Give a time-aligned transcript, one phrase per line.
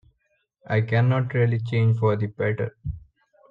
[0.67, 2.75] I cannot really change for the better.